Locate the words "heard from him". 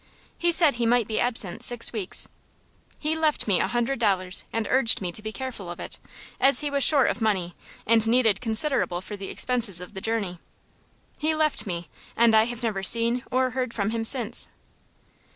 13.51-14.03